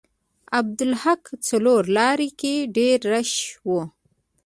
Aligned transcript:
عبدالحق 0.59 1.23
څلور 1.47 1.81
لارې 1.97 2.29
کې 2.39 2.53
ډیر 2.77 2.97
رش 3.13 3.31
و. 3.67 3.69